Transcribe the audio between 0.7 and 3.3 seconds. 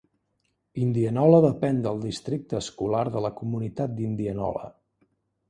Indianola depèn del districte escolar de